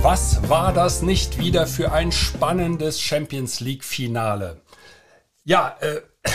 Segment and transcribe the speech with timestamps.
[0.00, 4.60] Was war das nicht wieder für ein spannendes Champions League Finale?
[5.44, 6.00] Ja, äh,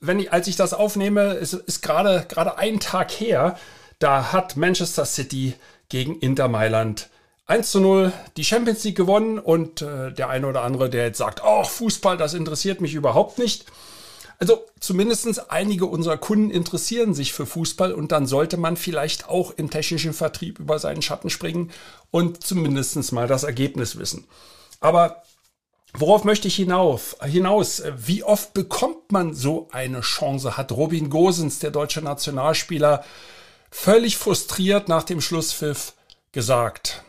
[0.00, 3.58] wenn ich, als ich das aufnehme, ist, ist gerade gerade ein Tag her,
[3.98, 5.54] da hat Manchester City
[5.88, 7.10] gegen Inter Mailand
[7.46, 11.18] 1 zu 0 die Champions League gewonnen und äh, der eine oder andere, der jetzt
[11.18, 13.64] sagt, oh, Fußball, das interessiert mich überhaupt nicht,
[14.38, 19.50] also zumindestens einige unserer Kunden interessieren sich für Fußball und dann sollte man vielleicht auch
[19.50, 21.72] im technischen Vertrieb über seinen Schatten springen
[22.12, 24.28] und zumindestens mal das Ergebnis wissen.
[24.78, 25.24] Aber
[25.92, 27.16] worauf möchte ich hinaus?
[27.96, 30.56] Wie oft bekommt man so eine Chance?
[30.56, 33.04] Hat Robin Gosens, der deutsche Nationalspieler,
[33.72, 35.94] völlig frustriert nach dem Schlusspfiff
[36.30, 37.02] gesagt.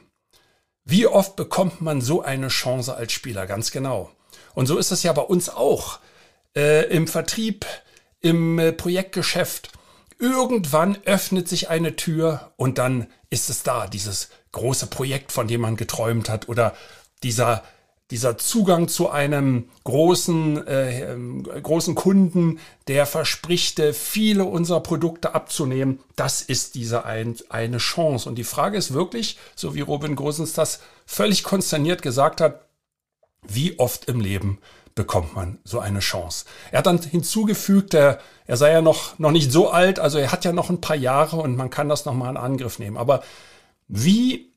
[0.84, 3.46] Wie oft bekommt man so eine Chance als Spieler?
[3.46, 4.10] Ganz genau.
[4.56, 6.00] Und so ist es ja bei uns auch
[6.56, 7.66] äh, im Vertrieb,
[8.22, 9.72] im äh, Projektgeschäft.
[10.18, 15.62] Irgendwann öffnet sich eine Tür und dann ist es da, dieses große Projekt, von dem
[15.62, 16.76] man geträumt hat oder
[17.24, 17.64] dieser
[18.12, 21.16] dieser Zugang zu einem großen, äh,
[21.62, 28.28] großen Kunden, der verspricht, äh, viele unserer Produkte abzunehmen, das ist diese ein, eine Chance.
[28.28, 32.66] Und die Frage ist wirklich, so wie Robin Gosens das völlig konsterniert gesagt hat,
[33.48, 34.60] wie oft im Leben
[35.00, 36.44] bekommt man so eine Chance.
[36.72, 40.34] Er hat dann hinzugefügt, er, er sei ja noch, noch nicht so alt, also er
[40.34, 42.98] hat ja noch ein paar Jahre und man kann das nochmal in Angriff nehmen.
[42.98, 43.24] Aber
[43.88, 44.52] wie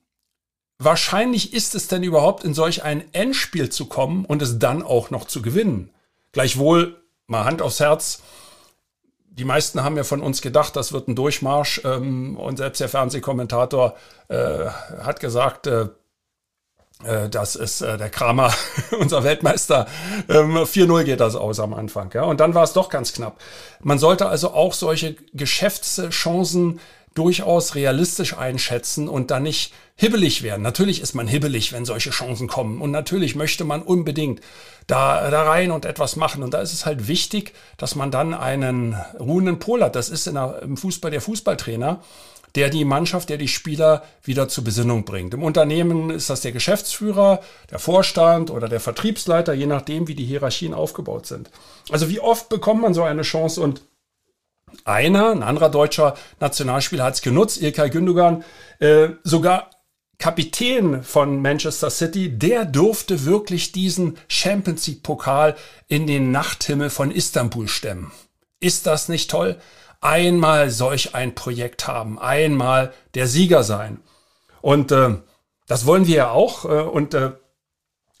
[0.79, 5.11] wahrscheinlich ist es denn überhaupt in solch ein Endspiel zu kommen und es dann auch
[5.11, 5.91] noch zu gewinnen?
[6.33, 8.21] Gleichwohl, mal Hand aufs Herz,
[9.23, 12.89] die meisten haben ja von uns gedacht, das wird ein Durchmarsch ähm, und selbst der
[12.89, 13.95] Fernsehkommentator
[14.27, 14.65] äh,
[15.01, 15.87] hat gesagt, äh,
[17.29, 18.53] das ist äh, der Kramer,
[18.99, 19.87] unser Weltmeister.
[20.27, 22.11] 4-0 ähm, geht das aus am Anfang.
[22.13, 22.23] Ja?
[22.23, 23.37] Und dann war es doch ganz knapp.
[23.81, 26.79] Man sollte also auch solche Geschäftschancen
[27.13, 30.61] durchaus realistisch einschätzen und dann nicht hibbelig werden.
[30.61, 32.81] Natürlich ist man hibbelig, wenn solche Chancen kommen.
[32.81, 34.41] Und natürlich möchte man unbedingt
[34.87, 36.43] da, da rein und etwas machen.
[36.43, 39.95] Und da ist es halt wichtig, dass man dann einen ruhenden Pol hat.
[39.95, 42.01] Das ist der, im Fußball der Fußballtrainer
[42.55, 45.33] der die Mannschaft, der die Spieler wieder zur Besinnung bringt.
[45.33, 47.39] Im Unternehmen ist das der Geschäftsführer,
[47.71, 51.49] der Vorstand oder der Vertriebsleiter, je nachdem, wie die Hierarchien aufgebaut sind.
[51.89, 53.81] Also wie oft bekommt man so eine Chance und
[54.85, 58.43] einer, ein anderer deutscher Nationalspieler hat es genutzt, Ilkay Gündogan,
[58.79, 59.69] äh, sogar
[60.19, 65.55] Kapitän von Manchester City, der durfte wirklich diesen Champions League Pokal
[65.87, 68.11] in den Nachthimmel von Istanbul stemmen.
[68.59, 69.59] Ist das nicht toll?
[70.03, 73.99] einmal solch ein Projekt haben, einmal der Sieger sein.
[74.61, 75.15] Und äh,
[75.67, 76.65] das wollen wir ja auch.
[76.65, 77.31] Äh, und äh,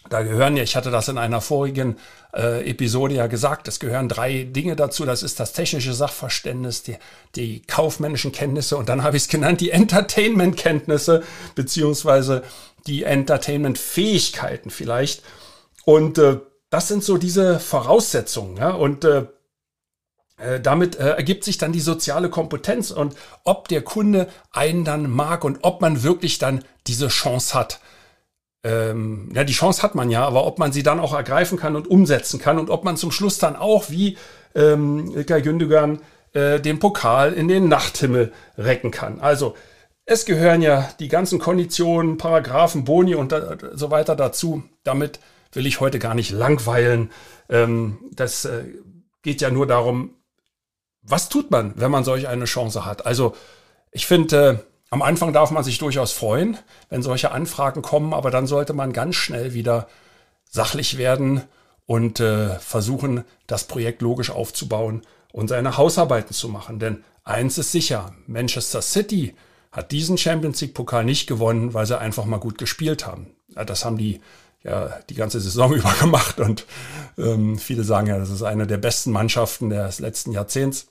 [0.09, 1.97] da gehören ja, ich hatte das in einer vorigen
[2.33, 5.05] äh, Episode ja gesagt, es gehören drei Dinge dazu.
[5.05, 6.97] Das ist das technische Sachverständnis, die,
[7.35, 11.23] die kaufmännischen Kenntnisse und dann habe ich es genannt, die Entertainment-Kenntnisse
[11.55, 12.43] beziehungsweise
[12.85, 15.23] die Entertainment-Fähigkeiten vielleicht.
[15.85, 18.57] Und äh, das sind so diese Voraussetzungen.
[18.57, 18.71] Ja?
[18.71, 19.25] Und äh,
[20.37, 25.09] äh, damit äh, ergibt sich dann die soziale Kompetenz und ob der Kunde einen dann
[25.09, 27.79] mag und ob man wirklich dann diese Chance hat.
[28.63, 31.75] Ähm, ja, die Chance hat man ja, aber ob man sie dann auch ergreifen kann
[31.75, 34.17] und umsetzen kann und ob man zum Schluss dann auch wie
[34.55, 35.99] ähm, Ilkay Gündogan
[36.33, 39.19] äh, den Pokal in den Nachthimmel recken kann.
[39.19, 39.55] Also
[40.05, 44.63] es gehören ja die ganzen Konditionen, Paragraphen, Boni und da, so weiter dazu.
[44.83, 45.19] Damit
[45.53, 47.11] will ich heute gar nicht langweilen.
[47.49, 48.63] Ähm, das äh,
[49.21, 50.15] geht ja nur darum,
[51.01, 53.05] was tut man, wenn man solch eine Chance hat?
[53.05, 53.35] Also
[53.91, 56.55] ich finde, äh, am Anfang darf man sich durchaus freuen,
[56.89, 59.87] wenn solche Anfragen kommen, aber dann sollte man ganz schnell wieder
[60.47, 61.41] sachlich werden
[61.87, 65.01] und äh, versuchen, das Projekt logisch aufzubauen
[65.31, 66.77] und seine Hausarbeiten zu machen.
[66.77, 69.33] Denn eins ist sicher, Manchester City
[69.71, 73.31] hat diesen Champions League Pokal nicht gewonnen, weil sie einfach mal gut gespielt haben.
[73.47, 74.21] Das haben die
[74.61, 76.67] ja die ganze Saison über gemacht und
[77.17, 80.85] ähm, viele sagen ja, das ist eine der besten Mannschaften des letzten Jahrzehnts.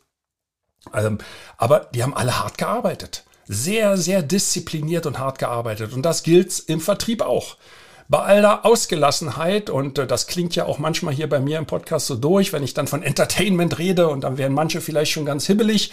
[0.92, 1.18] Ähm,
[1.56, 3.22] aber die haben alle hart gearbeitet.
[3.48, 5.92] Sehr, sehr diszipliniert und hart gearbeitet.
[5.92, 7.56] Und das gilt im Vertrieb auch.
[8.08, 12.06] Bei aller Ausgelassenheit, und äh, das klingt ja auch manchmal hier bei mir im Podcast
[12.06, 15.46] so durch, wenn ich dann von Entertainment rede und dann werden manche vielleicht schon ganz
[15.46, 15.92] hibbelig.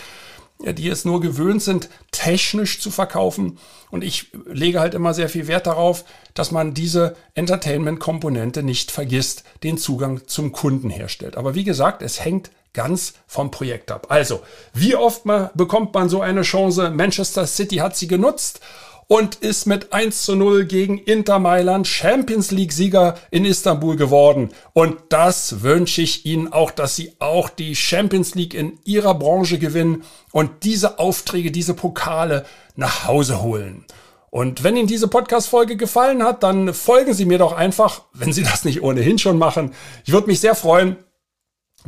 [0.62, 3.58] die es nur gewöhnt sind, technisch zu verkaufen.
[3.92, 6.04] Und ich lege halt immer sehr viel Wert darauf,
[6.34, 11.38] dass man diese Entertainment-Komponente nicht vergisst, den Zugang zum Kunden herstellt.
[11.38, 14.08] Aber wie gesagt, es hängt ganz vom Projekt ab.
[14.10, 14.42] Also,
[14.74, 16.92] wie oft mal bekommt man so eine Chance?
[16.92, 18.62] Manchester City hat sie genutzt
[19.10, 24.52] und ist mit 1 zu 0 gegen Inter Mailand Champions League Sieger in Istanbul geworden.
[24.74, 29.58] Und das wünsche ich Ihnen auch, dass Sie auch die Champions League in Ihrer Branche
[29.58, 32.46] gewinnen und diese Aufträge, diese Pokale
[32.76, 33.84] nach Hause holen.
[34.30, 38.44] Und wenn Ihnen diese Podcast-Folge gefallen hat, dann folgen Sie mir doch einfach, wenn Sie
[38.44, 39.74] das nicht ohnehin schon machen.
[40.06, 40.98] Ich würde mich sehr freuen.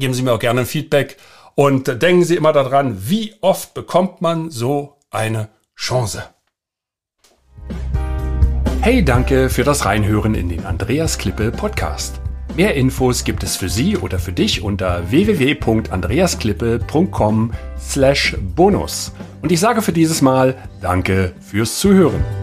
[0.02, 1.18] Geben Sie mir auch gerne ein Feedback
[1.54, 6.24] und denken Sie immer daran, wie oft bekommt man so eine Chance.
[8.82, 12.20] Hey, danke für das Reinhören in den Andreas Klippe Podcast.
[12.56, 19.14] Mehr Infos gibt es für Sie oder für dich unter www.andreasklippe.com slash bonus.
[19.44, 22.41] Und ich sage für dieses Mal Danke fürs Zuhören.